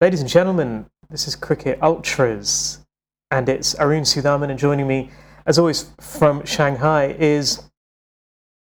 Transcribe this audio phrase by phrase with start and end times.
[0.00, 2.84] Ladies and gentlemen, this is Cricket Ultras,
[3.30, 5.10] and it's Arun Sudhaman, and joining me,
[5.46, 7.62] as always, from Shanghai is.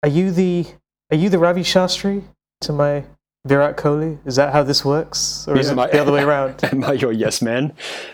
[0.02, 0.66] Are you the
[1.10, 2.22] Are you the Ravi Shastri
[2.60, 3.04] to my
[3.46, 4.18] Virat Kohli?
[4.24, 6.62] Is that how this works, or is Yeah, it my- the other way around?
[6.72, 7.72] Am I your yes man?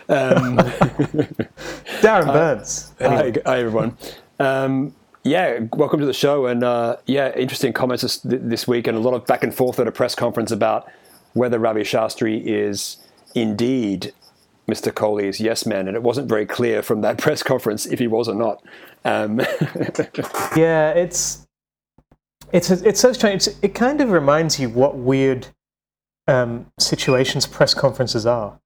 [0.08, 0.56] Um,
[2.00, 2.94] Darren Burns.
[3.00, 3.32] Anyway.
[3.44, 3.98] hi, hi, everyone.
[4.38, 4.94] Um,
[5.24, 6.46] yeah, welcome to the show.
[6.46, 9.78] And uh, yeah, interesting comments this, this week, and a lot of back and forth
[9.78, 10.88] at a press conference about
[11.34, 12.96] whether Ravi Shastri is
[13.34, 14.12] indeed
[14.70, 14.92] Mr.
[14.92, 15.88] Kohli's yes man.
[15.88, 18.62] And it wasn't very clear from that press conference if he was or not.
[19.04, 19.40] Um,
[20.56, 21.46] Yeah, it's
[22.52, 23.46] it's it's so strange.
[23.46, 25.46] It's, it kind of reminds you what weird
[26.26, 28.58] um, situations press conferences are,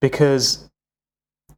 [0.00, 0.68] because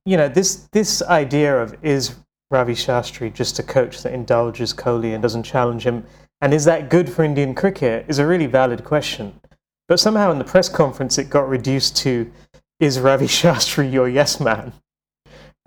[0.05, 2.17] you know this this idea of is
[2.51, 6.07] Ravi Shastri just a coach that indulges Kohli and doesn't challenge him,
[6.41, 8.05] and is that good for Indian cricket?
[8.09, 9.41] Is a really valid question.
[9.89, 12.31] But somehow in the press conference it got reduced to
[12.79, 14.73] is Ravi Shastri your yes man?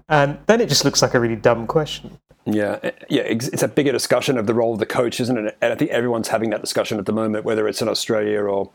[0.08, 2.20] And then it just looks like a really dumb question.
[2.46, 5.38] Yeah, eh, yeah, it's it's a bigger discussion of the role of the coach, isn't
[5.38, 5.58] it?
[5.62, 8.72] And I think everyone's having that discussion at the moment, whether it's in Australia or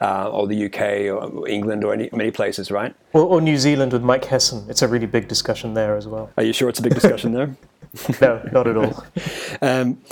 [0.00, 2.94] uh, or the UK or England or any many places, right?
[3.14, 4.66] Or, or New Zealand with Mike Hesson.
[4.68, 6.30] It's a really big discussion there as well.
[6.36, 7.56] Are you sure it's a big discussion there?
[8.20, 9.06] No, not at all.
[9.62, 10.02] Um,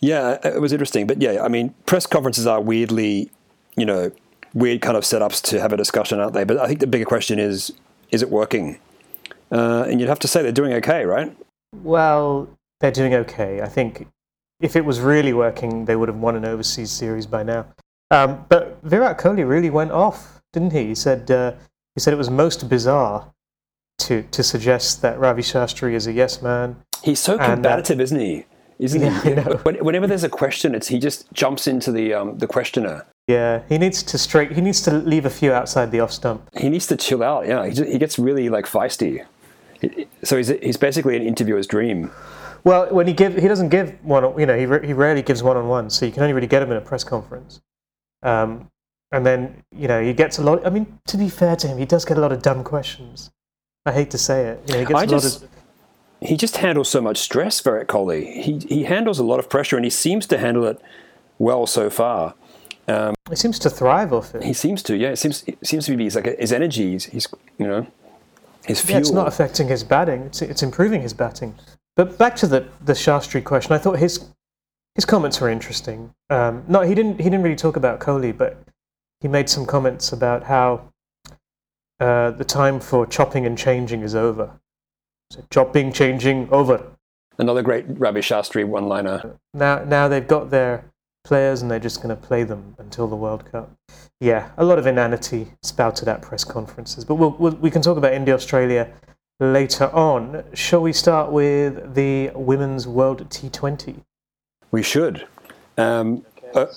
[0.00, 3.30] yeah, it was interesting, but yeah, I mean, press conferences are weirdly,
[3.76, 4.12] you know,
[4.54, 6.44] weird kind of setups to have a discussion, aren't they?
[6.44, 7.72] But I think the bigger question is,
[8.10, 8.78] is it working?
[9.50, 11.34] Uh, and you'd have to say they're doing okay, right?
[11.82, 12.48] Well,
[12.80, 13.60] they're doing okay.
[13.62, 14.06] I think
[14.60, 17.66] if it was really working, they would have won an overseas series by now.
[18.10, 20.86] Um, but Virat Kohli really went off, didn't he?
[20.86, 21.52] He said uh,
[21.94, 23.32] he said it was most bizarre
[23.98, 26.76] to to suggest that Ravi Shastri is a yes man.
[27.02, 28.46] He's so combative, isn't he?
[28.78, 29.30] Isn't Yeah, he?
[29.32, 29.56] I know.
[29.62, 33.04] When- Whenever there's a question, it's he just jumps into the um, the questioner.
[33.28, 34.52] Yeah, he needs to straight.
[34.52, 36.48] He needs to leave a few outside the off stump.
[36.56, 37.46] He needs to chill out.
[37.46, 39.24] Yeah, he, he gets really like feisty.
[39.80, 42.10] He- So he's he's basically an interviewer's dream.
[42.64, 44.24] Well, when he give, he doesn't give one.
[44.40, 46.48] You know, he re- he rarely gives one on one, so you can only really
[46.48, 47.60] get him in a press conference.
[48.22, 48.70] Um,
[49.12, 50.66] and then you know he gets a lot.
[50.66, 53.30] I mean, to be fair to him, he does get a lot of dumb questions.
[53.86, 54.62] I hate to say it.
[54.66, 56.28] You know, he gets I a just- lot of.
[56.28, 58.42] he just handles so much stress, Virat Kohli.
[58.42, 60.80] He he handles a lot of pressure, and he seems to handle it
[61.38, 62.34] well so far.
[63.28, 64.42] He seems to thrive off it.
[64.42, 65.10] He seems to, yeah.
[65.10, 67.28] It seems it seems to be his like his energy, his, his
[67.58, 67.86] you know,
[68.64, 68.94] his fuel.
[68.94, 70.22] Yeah, it's not affecting his batting.
[70.22, 71.54] It's it's improving his batting.
[71.96, 74.30] But back to the the Shastri question, I thought his
[74.94, 76.14] his comments were interesting.
[76.30, 78.56] Um, no, he didn't he didn't really talk about Kohli, but
[79.20, 80.92] he made some comments about how
[82.00, 84.58] uh, the time for chopping and changing is over.
[85.30, 86.82] So chopping, changing, over.
[87.36, 89.38] Another great Ravi Shastri one-liner.
[89.52, 90.84] Now now they've got their
[91.28, 93.70] players and they're just going to play them until the World Cup.
[94.18, 97.04] Yeah, a lot of inanity spouted at press conferences.
[97.04, 98.90] But we'll, we'll, we can talk about India Australia
[99.38, 100.42] later on.
[100.54, 104.02] Shall we start with the Women's World T20?
[104.70, 105.26] We should.
[105.76, 106.24] Um,
[106.54, 106.72] o-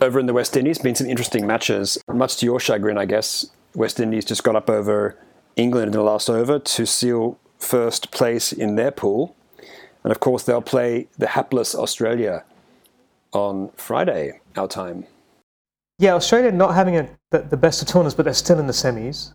[0.00, 1.96] over in the West Indies, been some interesting matches.
[2.12, 3.46] Much to your chagrin, I guess.
[3.74, 5.16] West Indies just got up over
[5.54, 9.34] England in the last over to seal first place in their pool,
[10.02, 12.44] and of course they'll play the hapless Australia
[13.36, 15.06] on Friday, our time.
[15.98, 18.72] Yeah, Australia not having a, the, the best of tournaments, but they're still in the
[18.72, 19.34] semis.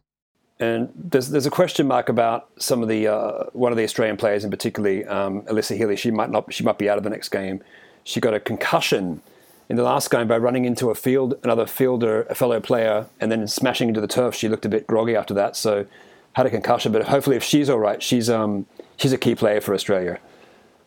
[0.59, 4.17] And there's there's a question mark about some of the uh, one of the Australian
[4.17, 5.95] players, in particularly um, Alyssa Healy.
[5.95, 7.63] She might not she might be out of the next game.
[8.03, 9.21] She got a concussion
[9.69, 13.31] in the last game by running into a field another fielder, a fellow player, and
[13.31, 14.35] then smashing into the turf.
[14.35, 15.87] She looked a bit groggy after that, so
[16.33, 16.91] had a concussion.
[16.91, 20.19] But hopefully, if she's all right, she's um she's a key player for Australia.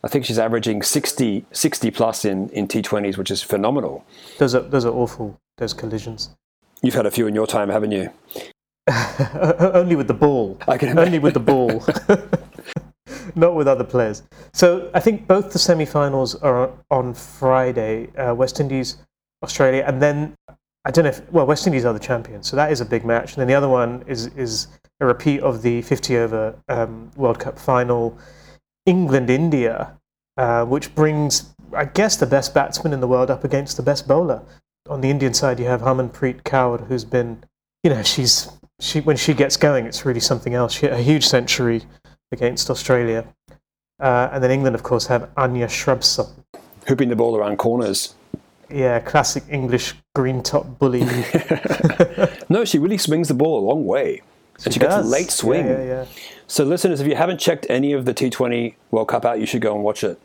[0.04, 4.04] I think she's averaging 60, 60 plus in, in T20s, which is phenomenal.
[4.38, 6.28] Those are, those are awful, those collisions.
[6.82, 8.10] You've had a few in your time, haven't you?
[9.58, 10.58] Only with the ball.
[10.68, 11.82] I can Only with the ball.
[13.34, 14.22] Not with other players.
[14.52, 18.14] So I think both the semi-finals are on, on Friday.
[18.14, 18.98] Uh, West Indies,
[19.42, 20.34] Australia, and then
[20.84, 23.06] I don't know if well West Indies are the champions, so that is a big
[23.06, 23.32] match.
[23.32, 24.68] And then the other one is is
[25.00, 28.18] a repeat of the 50 over um, World Cup final,
[28.86, 29.96] England India,
[30.36, 34.06] uh, which brings I guess the best batsman in the world up against the best
[34.06, 34.42] bowler.
[34.88, 37.44] On the Indian side, you have Harmanpreet Kaur, who's been
[37.82, 38.50] you know she's
[38.80, 40.72] she when she gets going, it's really something else.
[40.72, 41.82] She a huge century
[42.32, 43.26] against Australia.
[44.00, 46.30] Uh, and then England, of course, have Anya Shrubsole.
[46.88, 48.14] Hooping the ball around corners.
[48.68, 51.06] Yeah, classic English green top bully.
[52.48, 54.20] No, she really swings the ball a long way.
[54.64, 55.66] And she gets a late swing.
[55.66, 56.04] Yeah, yeah, yeah.
[56.46, 59.62] So, listeners, if you haven't checked any of the T20 World Cup out, you should
[59.62, 60.20] go and watch it.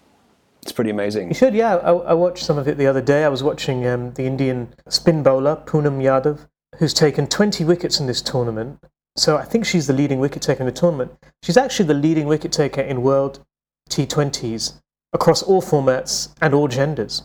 [0.61, 1.29] It's pretty amazing.
[1.29, 1.77] You should, yeah.
[1.77, 3.23] I, I watched some of it the other day.
[3.23, 6.47] I was watching um, the Indian spin bowler, Poonam Yadav,
[6.77, 8.79] who's taken 20 wickets in this tournament.
[9.15, 11.11] So I think she's the leading wicket taker in the tournament.
[11.43, 13.43] She's actually the leading wicket taker in World
[13.89, 14.79] T20s
[15.13, 17.23] across all formats and all genders.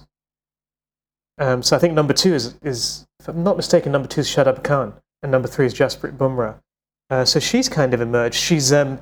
[1.38, 4.28] Um, so I think number two is, is, if I'm not mistaken, number two is
[4.28, 6.60] Shadab Khan, and number three is Jasprit Bumrah.
[7.10, 8.34] Uh, so she's kind of emerged.
[8.36, 8.98] She's um,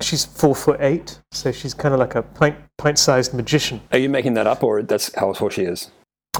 [0.00, 3.80] she's four foot eight, so she's kind of like a pint pint sized magician.
[3.92, 5.90] Are you making that up, or that's how tall she is?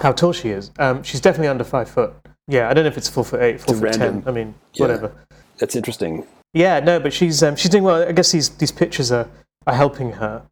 [0.00, 0.70] How tall she is?
[0.78, 2.14] Um, she's definitely under five foot.
[2.48, 4.22] Yeah, I don't know if it's four foot eight, four It's foot random.
[4.22, 4.28] ten.
[4.28, 4.82] I mean, Yeah.
[4.86, 5.12] whatever.
[5.58, 6.26] That's interesting.
[6.54, 8.06] Yeah, no, but she's um, she's doing well.
[8.08, 9.28] I guess these these pitches are
[9.66, 10.42] are helping her.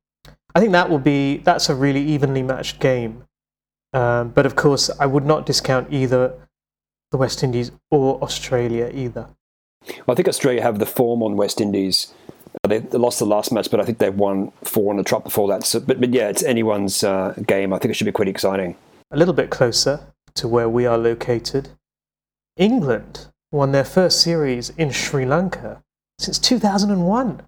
[0.54, 3.24] I think that will be that's a really evenly matched game.
[3.92, 6.34] Um, but of course, I would not discount either
[7.12, 9.28] the West Indies or Australia either.
[10.08, 12.12] I think Australia have the form on West Indies.
[12.62, 15.04] Uh, They, they lost the last match, but I think they've won four on the
[15.04, 15.64] trot before that.
[15.64, 17.72] So, but, but yeah, it's anyone's uh, game.
[17.72, 18.76] I think it should be quite exciting.
[19.10, 20.00] A little bit closer
[20.34, 21.70] to where we are located,
[22.56, 25.82] England won their first series in Sri Lanka
[26.18, 27.42] since 2001.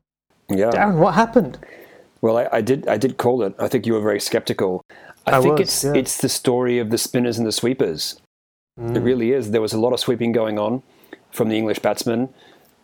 [0.48, 0.70] Yeah.
[0.70, 1.58] Darren, what happened?
[2.20, 2.88] Well, I, I did.
[2.88, 3.54] I did call it.
[3.58, 4.84] I think you were very skeptical.
[5.26, 5.94] I, I think was, it's yeah.
[5.94, 8.20] it's the story of the spinners and the sweepers.
[8.78, 8.96] Mm.
[8.96, 9.50] It really is.
[9.50, 10.82] There was a lot of sweeping going on
[11.30, 12.28] from the English batsmen.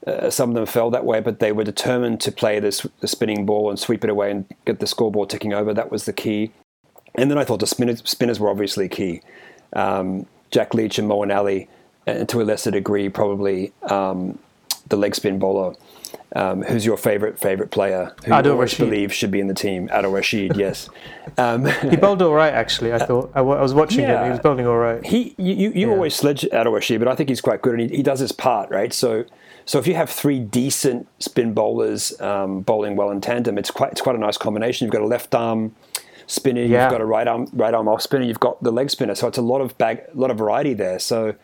[0.06, 3.08] Uh, some of them fell that way, but they were determined to play this the
[3.08, 5.72] spinning ball and sweep it away and get the scoreboard ticking over.
[5.72, 6.52] That was the key.
[7.14, 9.20] And then I thought the spinners, spinners were obviously key.
[9.74, 11.68] Um, Jack Leach and Moeen Ali,
[12.06, 14.38] and to a lesser degree, probably um,
[14.88, 15.74] the leg spin bowler.
[16.34, 18.14] Um, who's your favorite favorite player?
[18.24, 18.78] Who Adil Rashid.
[18.78, 19.88] believe should be in the team?
[19.88, 20.88] Adil Rashid, yes.
[21.38, 22.92] Um, He bowled all right, actually.
[22.92, 24.10] I thought I, was watching him.
[24.10, 24.24] Yeah.
[24.24, 25.04] He was bowling all right.
[25.04, 25.92] he you, you, you Yeah.
[25.94, 28.32] always sledge Adil Rashid, but I think he's quite good and he, he does his
[28.32, 28.92] part, right?
[28.92, 29.24] So
[29.64, 33.92] so if you have three decent spin bowlers um, bowling well in tandem, it's quite
[33.92, 34.84] it's quite a nice combination.
[34.86, 35.74] You've got a left arm
[36.26, 36.84] spinner, Yeah.
[36.84, 39.14] you've got a right arm right arm off spinner, you've got the leg spinner.
[39.14, 40.98] So it's a lot of bag a lot of variety there.
[40.98, 41.34] So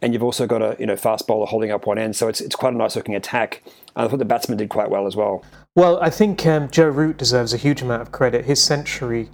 [0.00, 2.16] and you've also got a you know fast bowler holding up one end.
[2.16, 3.62] So it's it's quite a nice looking attack.
[3.96, 5.44] And I thought the batsman did quite well as well.
[5.74, 8.44] Well, I think um, Joe Root deserves a huge amount of credit.
[8.44, 9.30] His century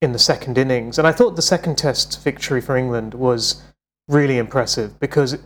[0.00, 3.62] in the second innings, and I thought the second Test victory for England was
[4.08, 5.36] really impressive because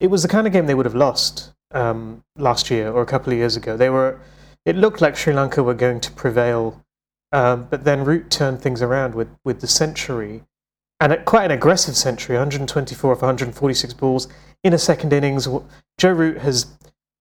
[0.00, 3.06] it, was the kind of game they would have lost um, last year or a
[3.06, 3.76] couple of years ago.
[3.76, 4.20] They were.
[4.64, 6.82] It looked like Sri Lanka were going to prevail,
[7.32, 10.42] um, but then Root turned things around with with the century,
[11.12, 14.26] and quite an aggressive century, 124 of 146 balls
[14.62, 15.46] in a second innings.
[15.98, 16.66] Joe Root has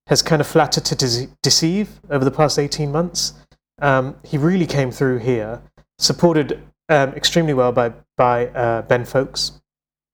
[0.07, 3.33] has kind of flattered to dece- deceive over the past 18 months.
[3.81, 5.62] Um, he really came through here,
[5.97, 9.62] supported um, extremely well by, by uh, Ben Foakes,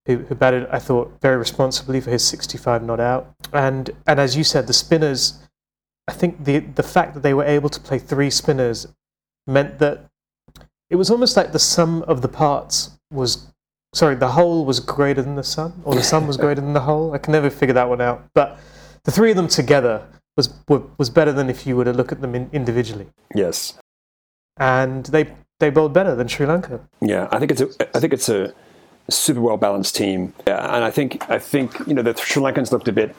[0.05, 3.33] who, who batted, I thought, very responsibly for his 65 not out.
[3.51, 5.39] And, and as you said, the spinners,
[6.07, 8.87] I think the, the fact that they were able to play three spinners
[9.47, 10.05] meant that
[10.91, 13.47] it was almost like the sum of the parts was
[13.93, 16.81] sorry the whole was greater than the sun, or the sun was greater than the
[16.81, 18.59] whole i can never figure that one out but
[19.03, 20.05] the three of them together
[20.37, 20.53] was
[20.97, 23.77] was better than if you were to look at them in, individually Yes.
[24.57, 28.13] and they they bowled better than sri lanka Yeah, I think it's a I think
[28.13, 28.53] it's a
[29.09, 30.33] super well balanced team.
[30.47, 33.15] Yeah, and I think I think you know the Sri Lankans looked a bit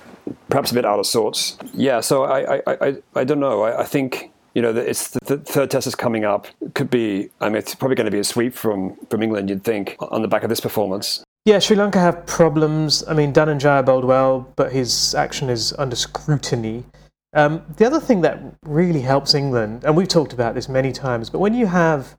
[0.49, 1.59] perhaps a bit out of sorts.
[1.75, 3.63] Yeah, so I I, I, I don't know.
[3.63, 6.47] I, I think you know it's the, third test is coming up.
[6.61, 7.31] It could be.
[7.41, 9.49] I mean, it's probably going to be a sweep from from England.
[9.49, 11.23] You'd think on the back of this performance.
[11.47, 15.97] yeah sri lanka have problems i mean Dananjaya bowled well but his action is under
[15.97, 16.85] scrutiny
[17.33, 21.31] um, the other thing that really helps england and we've talked about this many times
[21.31, 22.17] but when you have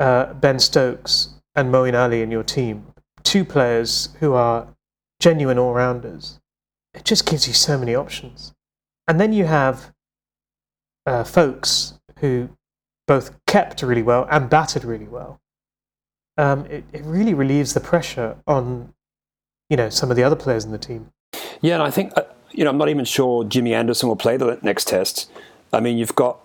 [0.00, 2.86] uh, ben stokes and Moeen ali in your team
[3.22, 4.68] two players who are
[5.18, 6.38] genuine all-rounders
[6.92, 8.52] it just gives you so many options
[9.08, 9.92] and then you have
[11.06, 12.48] uh, Foakes who
[13.06, 15.40] both kept really well and batted really well
[16.38, 18.92] um, it, it really relieves the pressure on
[19.70, 21.10] you know some of the other players in the team.
[21.60, 22.22] Yeah, and I think uh,
[22.52, 25.30] you know I'm not even sure Jimmy Anderson will play the next test.
[25.72, 26.38] I mean, you've got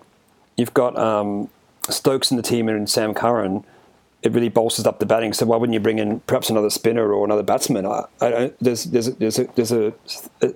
[0.56, 1.48] you've got um,
[1.88, 3.64] Stokes in the team and Sam Curran.
[4.22, 5.32] It really bolsters up the batting.
[5.32, 7.84] So why wouldn't you bring in perhaps another spinner or another batsman?
[7.84, 9.90] I, I there's there's there's a, there's a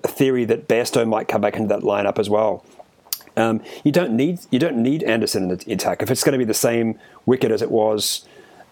[0.06, 2.64] theory that Bairstow might come back into that lineup as well.
[3.36, 6.38] Um, you don't need you don't need Anderson in the attack if it's going to
[6.38, 8.26] be the same wicket as it was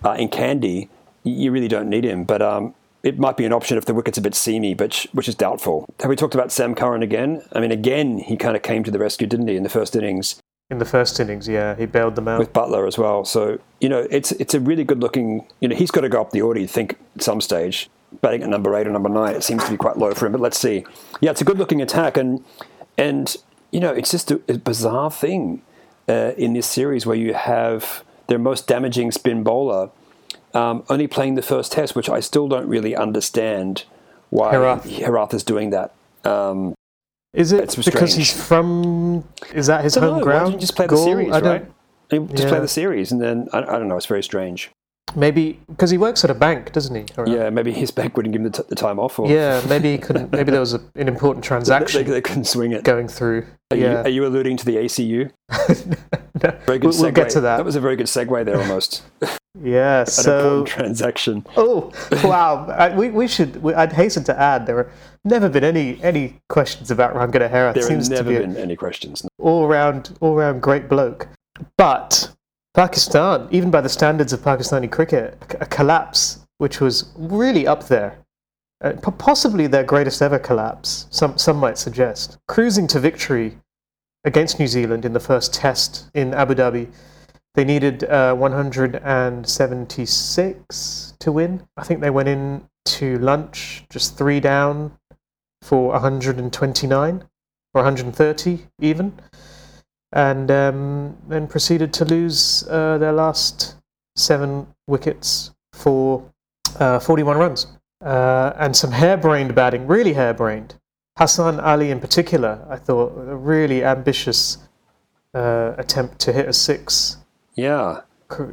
[0.04, 0.88] uh, in Kandy.
[1.22, 4.18] You really don't need him, but um, it might be an option if the wicket's
[4.18, 5.86] a bit seamy, but which is doubtful.
[6.00, 7.42] Have we talked about Sam Curran again?
[7.52, 9.94] I mean, again, he kind of came to the rescue, didn't he, in the first
[9.96, 10.40] innings
[10.70, 12.38] In the first innings, yeah, he bailed them out.
[12.38, 13.24] with Buttler as well.
[13.24, 15.46] So you know, it's it's a really good looking.
[15.60, 16.60] You know, he's got to go up the order.
[16.60, 17.88] You think at some stage,
[18.22, 20.32] batting at number eight or number nine, it seems to be quite low for him.
[20.32, 20.84] But let's see.
[21.20, 22.42] Yeah, it's a good looking attack, and
[22.98, 23.36] and
[23.74, 25.60] you know, it's just a, a bizarre thing
[26.08, 29.90] uh, in this series where you have their most damaging spin bowler
[30.54, 33.82] um, only playing the first test, which I still don't really understand
[34.30, 34.82] why Herath.
[34.82, 35.92] Herath is doing that.
[36.24, 36.74] Um,
[37.32, 39.24] Is it because he's from?
[39.52, 40.60] Is that his home know, ground?
[40.60, 41.70] just play the series, I don't- right?
[42.36, 43.96] Just play the series, and then I, I don't know.
[43.96, 44.70] It's very strange.
[45.16, 47.02] Maybe because he works at a bank, doesn't he?
[47.02, 47.28] Herath?
[47.28, 49.92] Yeah, maybe his bank wouldn't give him the, t- the time off, or Yeah, maybe
[49.92, 50.32] he couldn't.
[50.32, 52.82] Maybe there was a, an important they, transaction they couldn't swing it.
[52.82, 53.46] going through.
[53.70, 55.30] Are, you, yeah, are you alluding to the ACU?
[56.42, 57.58] No, Very good we'll, we'll get to that.
[57.58, 59.02] That was a very good segue there, almost.
[59.62, 60.00] yeah.
[60.00, 61.46] An So, important transaction.
[61.56, 61.92] oh
[62.24, 63.62] wow, I, we we should.
[63.62, 64.92] We, I'd hasten to add there have
[65.24, 67.74] never been any any questions about Rangana Herath.
[67.74, 69.24] There Seems have to never be been any questions.
[69.38, 71.28] all round all round great bloke,
[71.78, 72.33] but
[72.74, 78.18] Pakistan, even by the standards of Pakistani cricket, a collapse which was really up there.
[78.82, 82.36] Uh, possibly their greatest ever collapse, some, some might suggest.
[82.48, 83.56] Cruising to victory
[84.24, 86.88] against New Zealand in the first test in Abu Dhabi,
[87.54, 91.62] they needed uh, 176 to win.
[91.76, 94.98] I think they went in to lunch just three down
[95.62, 97.24] for 129
[97.72, 99.12] or 130 even,
[100.14, 103.74] and um, then proceeded to lose uh, their last
[104.16, 106.24] seven wickets for
[106.78, 107.66] uh, 41 runs.
[108.02, 110.74] Uh, and some harebrained batting, really harebrained.
[111.18, 114.58] Hassan Ali, in particular, I thought a really ambitious
[115.34, 117.18] uh, attempt to hit a six,
[117.56, 118.00] Yeah,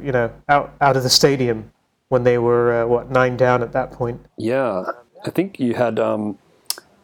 [0.00, 1.72] you know, out out of the stadium
[2.08, 4.20] when they were uh, what nine down at that point.
[4.38, 4.84] yeah.
[5.24, 6.36] I think you had, um,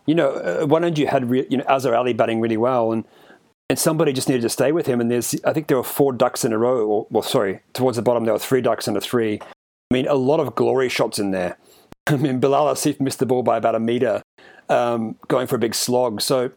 [0.06, 3.04] you know, one end you had, re- you know, Azhar Ali batting really well, and
[3.68, 5.00] and somebody just needed to stay with him.
[5.00, 6.87] And there's, I think there were four ducks in a row.
[6.87, 9.40] Or, well, sorry, towards the bottom there were three ducks and a three.
[9.90, 11.58] I mean, a lot of glory shots in there.
[12.06, 14.22] I mean, Bilal Asif missed the ball by about a meter,
[14.68, 16.20] um, going for a big slog.
[16.20, 16.50] So,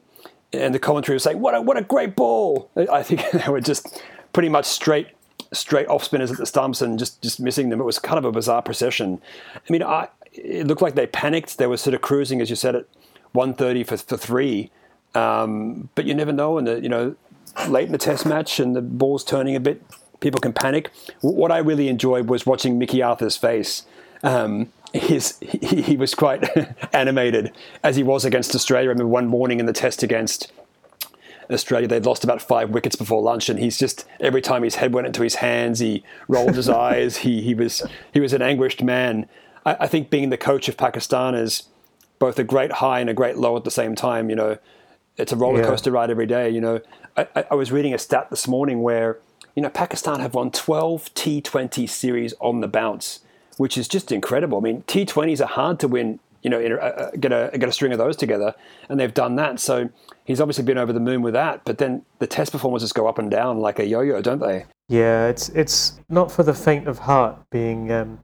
[0.54, 3.62] and the commentary was saying, "What a what a great ball!" I think they were
[3.62, 4.04] just
[4.34, 5.08] pretty much straight
[5.54, 7.82] straight off spinners at the stumps and just just missing them.
[7.82, 9.22] It was kind of a bizarre procession.
[9.56, 11.58] I mean, I, it looked like they panicked.
[11.58, 12.86] They were sort of cruising, as you said, at
[13.34, 14.72] 130 for, for three.
[15.16, 17.16] Um, but you never know, and the, you know,
[17.68, 19.82] late in the test match and the ball's turning a bit,
[20.22, 20.90] people can panic.
[21.22, 23.84] W- What I really enjoyed was watching Mickey Arthur's face.
[24.24, 26.46] Um, his, he, he was quite
[26.94, 27.52] animated
[27.84, 28.90] as he was against Australia.
[28.90, 30.52] I remember one morning in the test against
[31.50, 34.94] Australia, they'd lost about five wickets before lunch, and he's just every time his head
[34.94, 37.18] went into his hands, he rolled his eyes.
[37.18, 39.28] He he was he was an anguished man.
[39.66, 41.64] I, I think being the coach of Pakistan is
[42.20, 44.30] both a great high and a great low at the same time.
[44.30, 44.58] You know,
[45.22, 45.68] it's a roller Yeah.
[45.68, 46.50] coaster ride every day.
[46.50, 46.80] You know,
[47.18, 49.18] I, I- was reading a stat this morning where
[49.56, 53.20] you know Pakistan have won 12 T20 series on the bounce,
[53.58, 54.58] which is just incredible.
[54.58, 56.20] I mean, T20s are hard to win.
[56.44, 58.56] You know, in a, uh, get a get a string of those together,
[58.90, 59.60] and they've done that.
[59.60, 59.90] So
[60.26, 61.62] he's obviously been over the moon with that.
[61.66, 64.66] But then the test performances go up and down like a yo-yo, don't they?
[64.90, 68.20] Yeah, it's it's not for the faint of heart being um,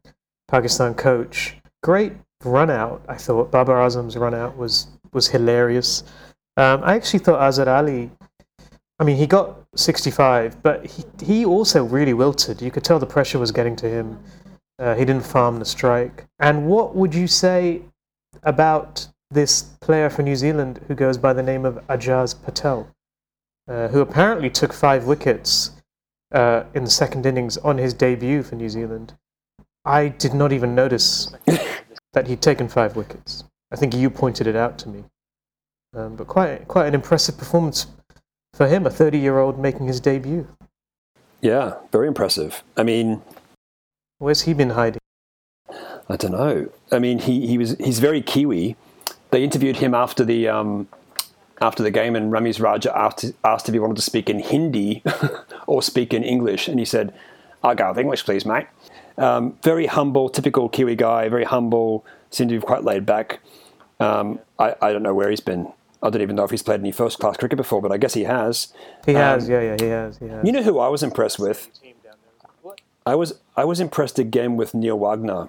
[0.47, 1.57] Pakistan coach.
[1.83, 2.13] Great
[2.43, 3.51] run out, I thought.
[3.51, 6.03] Babar Azam's run out was was hilarious.
[6.57, 8.09] Um, I actually thought Azhar Ali.
[8.99, 12.61] I mean, he got 65, but he he also really wilted.
[12.61, 14.19] You could tell the pressure was getting to him.
[14.79, 16.25] Uh, he didn't farm the strike.
[16.39, 17.81] And what would you say
[18.43, 22.87] about this player for New Zealand who goes by the name of Ajaz Patel,
[23.67, 25.71] uh, who apparently took five wickets
[26.31, 29.15] uh, in the second innings on his debut for New Zealand.
[29.85, 31.33] I did not even notice
[32.13, 33.43] that he'd taken five wickets.
[33.71, 35.05] I think you pointed it out to me.
[35.97, 37.87] Um, but quite quite an impressive performance
[38.53, 40.47] for him, a 30 year old making his debut.
[41.41, 42.63] Yeah, very impressive.
[42.75, 43.21] I mean,
[44.19, 44.99] Where's he been hiding?
[46.09, 46.69] I don't know.
[46.91, 48.75] I mean, he, he was he's very Kiwi.
[49.29, 50.87] They interviewed him after the um,
[51.61, 55.03] after the game, and Ramiz Raja asked asked if he wanted to speak in Hindi
[55.67, 57.13] or speak in English, and he said,
[57.63, 58.67] "I'll go with English, please, mate."
[59.19, 61.29] Um, very humble, typical Kiwi guy.
[61.29, 62.05] Very humble.
[62.31, 63.39] Seemed to be quite laid back.
[63.99, 65.71] Um, I, I don't know where he's been.
[66.01, 68.13] I don't even know if he's played any first class cricket before, but I guess
[68.13, 68.73] he has.
[69.05, 70.45] He has, yeah, yeah, he has, he has.
[70.45, 71.69] You know who I was impressed with?
[73.05, 75.47] I was I was impressed again with Neil Wagner.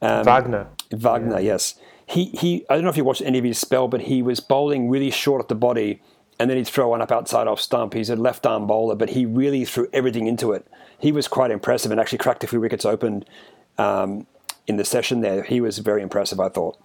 [0.00, 0.66] Um, Wagner.
[0.90, 1.74] Wagner, yes.
[2.06, 2.64] He he.
[2.68, 5.10] I don't know if you watched any of his spell, but he was bowling really
[5.10, 6.02] short at the body,
[6.38, 7.92] and then he'd throw one up outside off stump.
[7.94, 10.66] He's a left arm bowler, but he really threw everything into it.
[10.98, 13.24] He was quite impressive and actually cracked a few wickets open
[13.78, 14.26] um,
[14.66, 15.42] in the session there.
[15.42, 16.78] He was very impressive, I thought.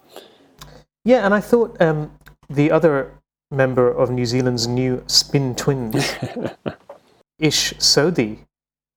[1.04, 2.12] Yeah, and I thought um,
[2.50, 3.12] the other
[3.50, 5.94] member of New Zealand's new spin twins,
[7.38, 8.40] Ish Sodhi,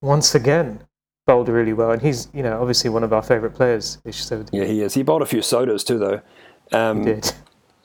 [0.01, 0.83] once again
[1.25, 4.49] bowled really well, and he's you know obviously one of our favourite players, Ish Sodhi.
[4.51, 4.93] Yeah, he is.
[4.93, 6.21] He bowled a few sodas too, though.
[6.71, 7.31] Um, Did.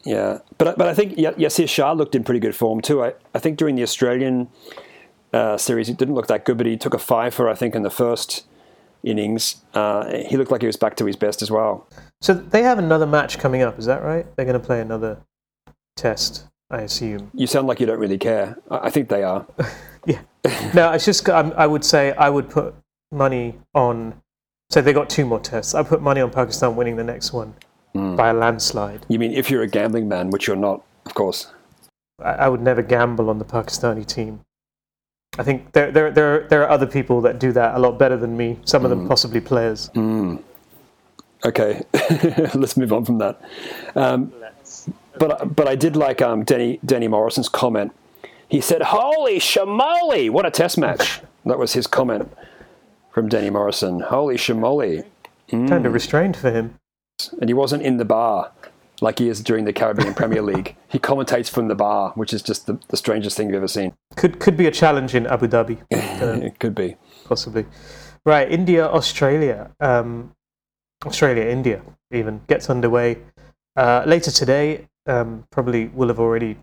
[0.04, 3.04] Yeah, but but I think Yasir Shah looked in pretty good form too.
[3.04, 4.48] I, I think during the Australian
[5.32, 7.74] uh, series, it didn't look that good, but he took a five for I think
[7.74, 8.46] in the first
[9.02, 11.86] innings, uh, he looked like he was back to his best as well.
[12.20, 14.26] So they have another match coming up, is that right?
[14.36, 15.18] They're going to play another
[15.98, 17.30] test, I assume.
[17.34, 18.56] You sound like you don't really care.
[18.70, 19.46] I, think they are.
[20.06, 20.20] yeah.
[20.74, 22.74] No, it's just I'm, I would say I would put
[23.12, 24.14] money on.
[24.70, 25.74] So they got two more tests.
[25.74, 27.54] I put money on Pakistan winning the next one
[27.94, 28.16] Mm.
[28.16, 29.06] by a landslide.
[29.08, 31.50] You mean if you're a gambling man, which you're not, of course.
[32.22, 34.40] I, I would never gamble on the Pakistani team.
[35.38, 38.16] I think there, there, there, there are other people that do that a lot better
[38.16, 38.58] than me.
[38.64, 39.88] Some of them possibly players.
[39.94, 40.42] Mm.
[41.44, 41.82] Okay,
[42.54, 43.40] let's move on from that.
[43.94, 44.32] Um,
[45.18, 47.92] but but I did like um, Danny Danny Morrison's comment.
[48.48, 50.30] He said, "Holy shamoli!
[50.30, 52.30] What a test match!" That was his comment
[53.12, 54.00] from Danny Morrison.
[54.00, 55.04] Holy shamoli!
[55.50, 56.74] Kind of restrained for him.
[57.40, 58.52] And he wasn't in the bar
[59.00, 60.76] like he is during the Caribbean Premier League.
[60.88, 63.94] He commentates from the bar, which is just the, the strangest thing you've ever seen.
[64.16, 66.96] Could could be a challenge in Abu Dhabi, it could be.
[67.24, 67.66] possibly.
[68.26, 70.32] Right, India, Australia, um,
[71.06, 71.80] Australia, India
[72.12, 73.18] even gets underway
[73.76, 74.87] uh, later today.
[75.08, 76.58] Um, probably will have already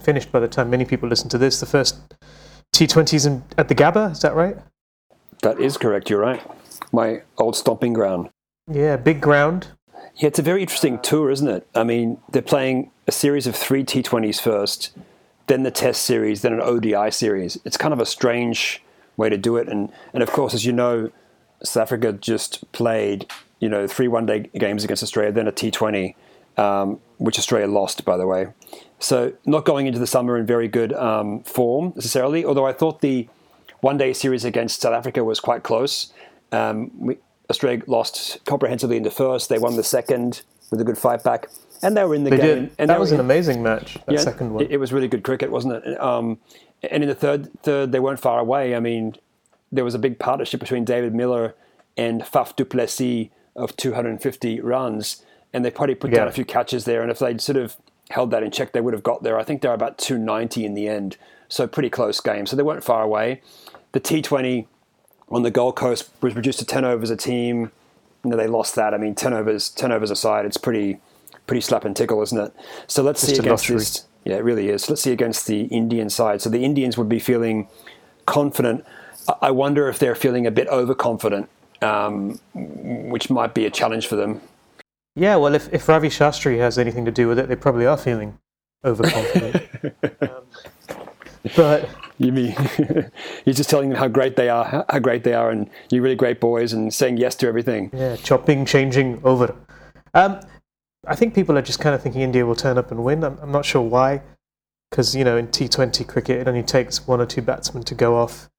[0.00, 1.60] finished by the time many people listen to this.
[1.60, 1.96] The first
[2.74, 4.56] T20s in, at the Gabba, is that right?
[5.42, 6.10] That is correct.
[6.10, 6.42] You're right.
[6.92, 8.30] My old stomping ground.
[8.70, 9.68] Yeah, big ground.
[10.16, 11.66] Yeah, it's a very interesting tour, isn't it?
[11.74, 14.96] I mean, they're playing a series of three T20s first,
[15.46, 17.58] then the Test series, then an ODI series.
[17.64, 18.82] It's kind of a strange
[19.16, 21.10] way to do it, and and of course, as you know,
[21.62, 23.26] South Africa just played
[23.60, 26.14] you know three one-day games against Australia, then a T20,
[26.60, 28.48] um, which Australia lost, by the way.
[28.98, 32.44] So not going into the summer in very good um, form necessarily.
[32.44, 33.28] Although I thought the
[33.80, 36.12] one-day series against South Africa was quite close.
[36.52, 39.48] Um, we, Australia lost comprehensively in the first.
[39.48, 41.48] They won the second with a good fight back,
[41.82, 42.60] and they were in the They game.
[42.66, 42.70] did.
[42.78, 43.94] And that was were an amazing match.
[44.06, 44.64] That yeah, second one.
[44.64, 46.00] It, it was really good cricket, wasn't it?
[46.00, 46.38] Um,
[46.82, 48.76] and in the third, third, they weren't far away.
[48.76, 49.16] I mean,
[49.72, 51.54] there was a big partnership between David Miller
[51.96, 56.84] and Faf du Plessis of 250 runs, and they probably put down a few catches
[56.84, 57.02] there.
[57.02, 57.76] And if they'd sort of
[58.10, 59.38] held that in check, they would have got there.
[59.38, 61.16] I think they're about 290 in the end,
[61.48, 62.46] so pretty close game.
[62.46, 63.40] So they weren't far away.
[63.92, 64.66] The T20
[65.30, 67.70] on the Gold Coast was reduced to 10 overs a team.
[68.24, 68.94] You know, they lost that.
[68.94, 70.98] I mean, 10 overs, 10 overs aside, it's pretty,
[71.46, 72.52] pretty slap and tickle, isn't it?
[72.86, 74.06] So let's see against this.
[74.24, 74.88] Yeah, it really is.
[74.90, 76.42] Let's see against the Indian side.
[76.42, 77.68] So the Indians would be feeling
[78.26, 78.84] confident.
[79.28, 81.48] I- I wonder if they're feeling a bit overconfident,
[81.80, 84.40] um, which might be a challenge for them.
[85.16, 87.96] Yeah, well, if, if Ravi Shastri has anything to do with it, they probably are
[87.96, 88.38] feeling
[88.84, 89.68] overconfident.
[90.22, 90.44] um,
[91.56, 92.54] but You mean
[93.44, 96.02] you're just telling them how great they are, how- how great they are, and you're
[96.02, 97.90] really great boys, and saying yes to everything.
[97.92, 99.54] yeah, chopping, changing, over.
[100.14, 100.40] Um,
[101.06, 103.24] I think people are just kind of thinking India will turn up and win.
[103.24, 104.22] I'm, I'm not sure why,
[104.90, 108.16] because you know in T20 cricket it only takes one or two batsmen to go
[108.16, 108.50] off.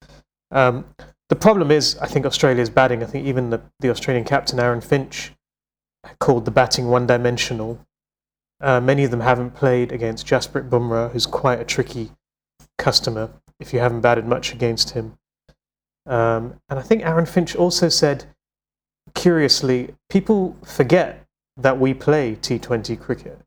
[0.51, 0.85] Um,
[1.29, 3.03] the problem is, I think Australia's batting.
[3.03, 5.31] I think even the, the Australian captain Aaron Finch
[6.19, 7.85] called the batting one-dimensional.
[8.59, 12.11] Uh, many of them haven't played against Jasprit Bumrah, who's quite a tricky
[12.77, 15.17] customer if you haven't batted much against him.
[16.05, 18.25] Um, and I think Aaron Finch also said,
[19.13, 21.25] curiously, people forget
[21.57, 23.39] that we play T20 cricket,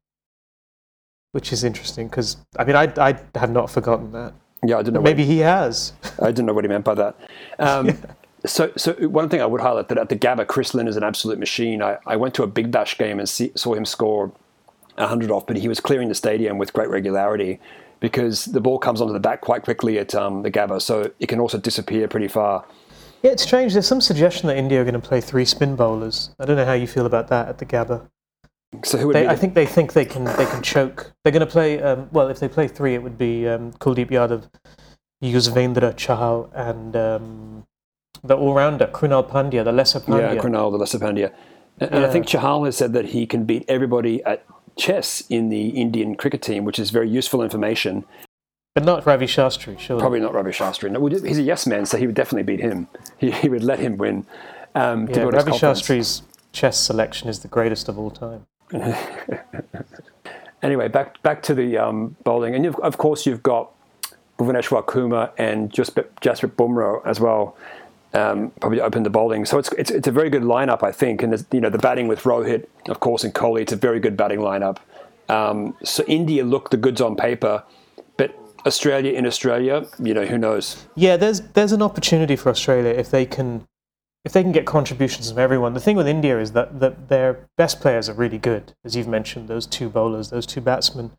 [1.33, 4.35] which is interesting because I mean I I have not forgotten that.
[4.65, 5.03] Yeah, I didn't know.
[5.03, 5.93] Maybe he has.
[6.23, 7.17] I didn't know what he meant by that.
[7.59, 7.99] Um,
[8.47, 11.03] So, so one thing I would highlight that at the Gabba, Chris Lynn is an
[11.03, 11.83] absolute machine.
[11.83, 14.33] I, I went to a Big Bash game and see, saw him score
[14.99, 17.59] hundred off, but he was clearing the stadium with great regularity
[18.01, 21.27] because the ball comes onto the bat quite quickly at um, the Gabba, so it
[21.27, 22.65] can also disappear pretty far.
[23.23, 23.73] Yeah, it's strange.
[23.73, 26.31] There's some suggestion that India are going to play three spin bowlers.
[26.39, 28.07] I don't know how you feel about that at the Gabba.
[28.85, 29.29] So who would They, be?
[29.29, 31.13] I think they think they can they can choke.
[31.23, 31.81] They're going to play.
[31.81, 34.51] Um, well, if they play three, it would be um, Kuldeep Yadav,
[35.23, 37.67] Yuzvendra Chahal, and um,
[38.25, 40.35] the all-rounder Krunal Pandya, the lesser Pandya.
[40.35, 41.33] yeah, Krunal, the Lesser Pandya.
[41.79, 44.45] And, and I think Chahal has said that he can beat everybody at
[44.77, 48.05] chess in the Indian cricket team, which is very useful information.
[48.75, 50.01] but not Ravi Shastri, surely.
[50.01, 50.91] Probably not Ravi Shastri.
[50.91, 52.89] No, he's a yes man, so he would definitely beat him.
[53.19, 54.27] He, he would let him win.
[54.75, 55.53] Um, to Yeah, Ravi.
[55.53, 58.47] Shastri's chess selection is the greatest of all time.
[60.65, 63.71] Anyway, back back to the um, bowling, and you've, of course you've got
[64.39, 67.55] Bhuvneshwar Kumar and Jasprit Bumrah as well.
[68.15, 71.23] Um, probably open the bowling, so it's, it's it's a very good lineup, I think.
[71.23, 73.63] And you know the batting with Rohit, of course, and Kohli.
[73.63, 74.79] It's a very good batting lineup.
[75.29, 77.65] Um, so India looked the goods on paper,
[78.17, 80.87] but Australia in Australia, you know, who knows?
[80.95, 83.67] Yeah, there's there's an opportunity for Australia if they can
[84.25, 85.75] if they can get contributions from everyone.
[85.75, 89.09] The thing with India is that, that their best players are really good, as you've
[89.09, 91.11] mentioned, those two bowlers, those two batsmen.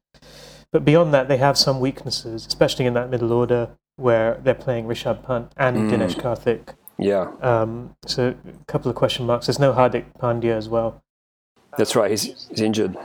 [0.72, 4.86] But beyond that, they have some weaknesses, especially in that middle order where they're playing
[4.88, 5.92] Rishabh Pant and Mm.
[5.92, 6.74] Dinesh Karthik.
[6.98, 7.32] Yeah.
[7.42, 9.48] Um, so a couple of question marks.
[9.48, 11.04] There's no Hardik Pandya as well.
[11.78, 12.10] That's right.
[12.10, 12.98] He's, he's injured.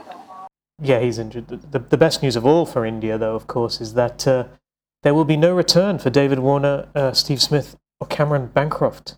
[0.81, 1.47] Yeah, he's injured.
[1.47, 4.45] The, the best news of all for India, though, of course, is that uh,
[5.03, 9.17] there will be no return for David Warner, uh, Steve Smith, or Cameron Bancroft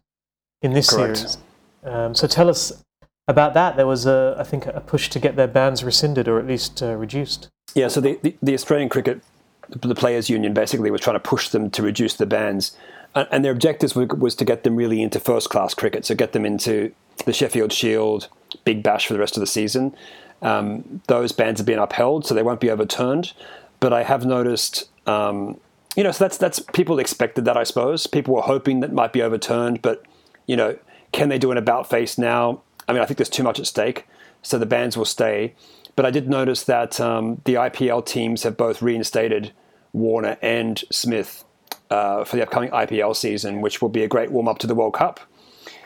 [0.62, 1.18] in this Correct.
[1.18, 1.38] series.
[1.84, 2.84] Um, so tell us
[3.28, 3.78] about that.
[3.78, 6.82] There was, a, I think, a push to get their bans rescinded or at least
[6.82, 7.50] uh, reduced.
[7.76, 9.22] Yeah, so the, the, the Australian Cricket,
[9.70, 12.76] the Players Union basically was trying to push them to reduce the bans.
[13.16, 16.16] And, and their objectives was, was to get them really into first class cricket, so
[16.16, 16.94] get them into
[17.26, 18.28] the Sheffield Shield,
[18.64, 19.96] Big Bash for the rest of the season.
[20.42, 23.34] Um, those bans have been upheld, so they won't be overturned.
[23.80, 25.60] But I have noticed, um,
[25.96, 28.08] you know, so that's that's people expected that, I suppose.
[28.08, 30.04] People were hoping that might be overturned, but
[30.46, 30.78] you know,
[31.12, 32.62] can they do an about face now?
[32.88, 34.06] I mean, I think there's too much at stake,
[34.42, 35.54] so the bans will stay.
[35.96, 39.54] But I did notice that um, the IPL teams have both reinstated
[39.94, 41.46] Warner and Smith
[41.94, 44.74] uh, for the upcoming IPL season, which will be a great warm up to the
[44.74, 45.20] World Cup.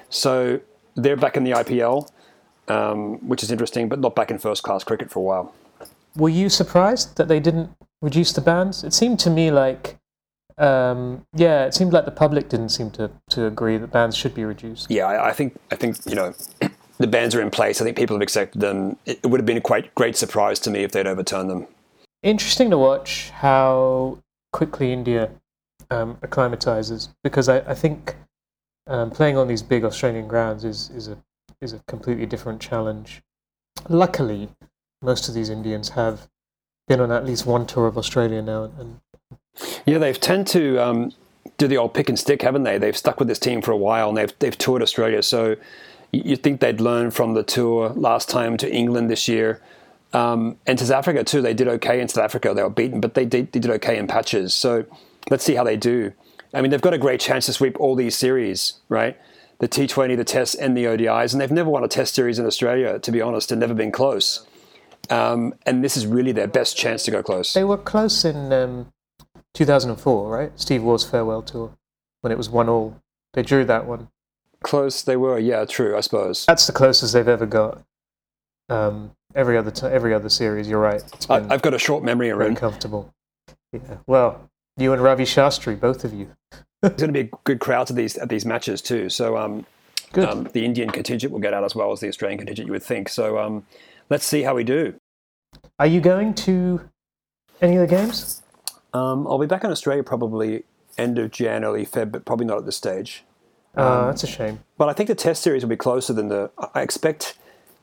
[0.10, 0.62] So
[0.96, 2.10] they're back in the IPL,
[2.70, 5.54] um, which is interesting, but not back in first class cricket for a while.
[6.16, 8.86] Were you surprised that they didn't reduce the bans?
[8.86, 9.98] It seemed to me like,
[10.58, 14.34] um, yeah, it seemed like the public didn't seem to, to agree that bans should
[14.34, 14.90] be reduced.
[14.90, 16.34] Yeah, I, I think I think you know
[16.98, 17.82] the bans are in place.
[17.82, 18.98] I think people have accepted them.
[19.06, 21.68] It, it would have been a quite great surprise to me if they'd overturned them.
[22.24, 24.20] Interesting to watch how
[24.54, 25.30] quickly India
[25.92, 28.16] um, acclimatizes because I, I think
[28.88, 31.18] um, playing on these big Australian grounds is, is a
[31.62, 33.22] is a completely different challenge.
[33.90, 34.50] Luckily,
[35.02, 36.28] most of these Indians have
[36.88, 39.00] been on at least one tour of Australia now, and
[39.86, 41.12] Yeah, they've tend to um,
[41.58, 42.78] do the old pick and stick, haven't they?
[42.78, 45.22] They've stuck with this team for a while, and they've they've toured Australia.
[45.24, 45.56] So
[46.12, 49.60] you- you'd think they'd learn from the tour last time to England this year,
[50.14, 51.42] um, and to South Africa too.
[51.42, 52.54] They did okay in South Africa.
[52.54, 54.54] They were beaten, but they did, they did okay in patches.
[54.54, 54.86] So
[55.30, 56.14] let's see how they do.
[56.54, 59.18] I mean, they've got a great chance to sweep all these series, right?
[59.60, 62.46] The T20, the Tests, and the ODIs, and they've never won a Test series in
[62.46, 63.00] Australia.
[63.00, 64.46] To be honest, and never been close.
[65.10, 67.54] Um, and this is really their best chance to go close.
[67.54, 68.92] they were close in um,
[69.54, 70.52] 2004, right?
[70.56, 71.72] Steve Waugh's farewell tour
[72.22, 73.02] when it was one all.
[73.34, 74.10] They drew that one.
[74.64, 76.46] Close they were, yeah, true, I suppose.
[76.46, 77.84] That's the closest they've ever got.
[78.70, 81.02] Um, every other t- every other series, you're right.
[81.30, 82.56] I, I've got a short memory, very Arun.
[82.56, 83.14] comfortable.
[83.72, 83.98] Yeah.
[84.08, 86.36] Well, you and Ravi Shastri, both of you.
[86.82, 89.10] There's going to be a good crowd to these at these matches too.
[89.10, 89.66] So um,
[90.14, 90.30] Good.
[90.30, 92.84] um, the Indian contingent will get out as well as the Australian contingent, you would
[92.84, 93.10] think.
[93.10, 93.66] So um,
[94.10, 94.96] let's see how we do.
[95.80, 96.90] Are you going to
[97.62, 98.44] any of the games?
[98.94, 100.64] Um, I'll be back in Australia probably
[100.98, 103.24] end of Jan, early Feb, but probably not at this stage.
[103.76, 104.60] Uh, that's a shame.
[104.78, 106.50] But I think the Test series will be closer than the.
[106.74, 107.38] I expect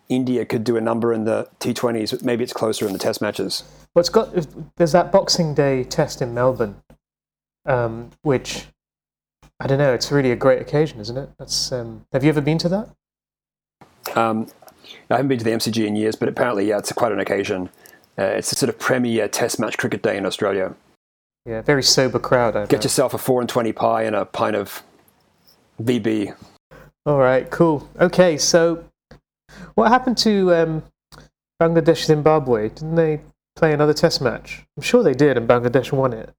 [0.09, 3.21] India could do a number in the T20s, but maybe it's closer in the Test
[3.21, 3.64] matches.
[3.95, 4.35] Well, it's got
[4.77, 6.77] there's that Boxing Day test in Melbourne,
[7.67, 8.67] um, which
[9.61, 9.95] I don't know.
[9.95, 11.31] It's really a great occasion, isn't it?
[11.38, 11.73] That's.
[11.73, 12.88] Um, have you ever been to that?
[14.17, 14.49] Um,
[15.11, 17.71] I haven't been to the MCG in years, but apparently, yeah, it's quite an occasion.
[18.19, 20.75] Uh, it's a sort of premier Test match cricket day in Australia.
[21.47, 22.57] Yeah, very sober crowd.
[22.57, 22.85] I Get know.
[22.85, 24.83] yourself a four and twenty pie and a pint of
[25.83, 26.35] VB.
[27.07, 27.88] All right, cool.
[28.01, 28.85] Okay, so
[29.75, 30.83] what happened to um,
[31.61, 32.69] Bangladesh Zimbabwe?
[32.71, 33.21] Didn't they
[33.57, 34.64] play another test match?
[34.77, 36.35] I'm sure they did, and Bangladesh won it.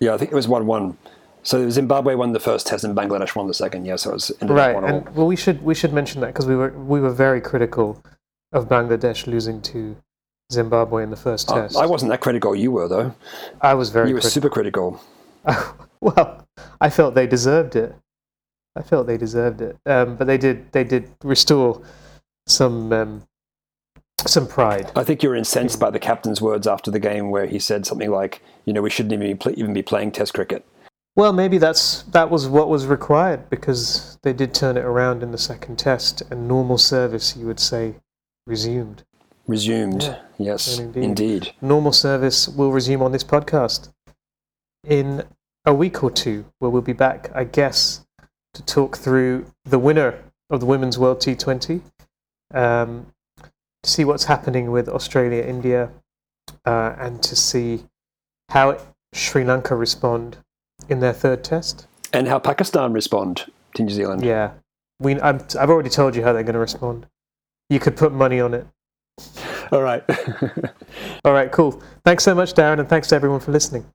[0.00, 0.96] Yeah, I think it was one-one.
[1.44, 3.84] So Zimbabwe won the first test and Bangladesh won the second.
[3.84, 6.46] Yeah, so it was Right, one and well, we should we should mention that because
[6.46, 8.02] we were we were very critical
[8.52, 9.96] of Bangladesh losing to
[10.52, 11.76] Zimbabwe in the first test.
[11.76, 12.54] I wasn't that critical.
[12.54, 13.14] You were though.
[13.60, 14.34] I was very You were critical.
[14.42, 15.00] super critical.
[16.00, 16.46] well,
[16.80, 17.94] I felt they deserved it.
[18.76, 20.70] I felt they deserved it, um, but they did.
[20.72, 21.82] They did restore
[22.46, 23.22] some um,
[24.26, 24.90] some pride.
[24.94, 27.86] I think you were incensed by the captain's words after the game, where he said
[27.86, 30.64] something like, "You know, we shouldn't even be, pl- even be playing Test cricket."
[31.14, 35.30] Well, maybe that's that was what was required because they did turn it around in
[35.30, 37.96] the second test, and normal service, you would say,
[38.46, 39.04] resumed.
[39.46, 40.02] Resumed.
[40.02, 41.04] Yeah, yes, indeed.
[41.04, 41.52] indeed.
[41.60, 43.92] Normal service will resume on this podcast
[44.86, 45.24] in
[45.64, 48.06] a week or two, where we'll be back, I guess,
[48.54, 50.18] to talk through the winner
[50.50, 51.82] of the Women's World T20,
[52.54, 53.06] um,
[53.82, 55.90] to see what's happening with Australia, India,
[56.64, 57.84] uh, and to see
[58.50, 58.78] how
[59.12, 60.38] Sri Lanka respond
[60.88, 61.86] in their third test.
[62.12, 64.24] And how Pakistan respond to New Zealand?
[64.24, 64.52] Yeah,
[65.00, 65.20] we.
[65.20, 67.06] I'm, I've already told you how they're going to respond.
[67.70, 68.66] You could put money on it.
[69.72, 70.04] All right.
[71.24, 71.82] All right, cool.
[72.04, 73.86] Thanks so much, Darren, and thanks to everyone for listening.